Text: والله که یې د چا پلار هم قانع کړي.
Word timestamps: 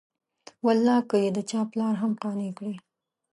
والله 0.65 0.97
که 1.09 1.17
یې 1.23 1.29
د 1.33 1.39
چا 1.49 1.61
پلار 1.71 1.93
هم 2.01 2.11
قانع 2.21 2.49
کړي. 2.57 2.75